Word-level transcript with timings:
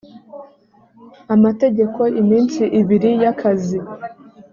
amategeko 1.35 2.01
iminsi 2.21 2.61
ibiri 2.79 3.09
y 3.21 3.25
akazi 3.31 3.79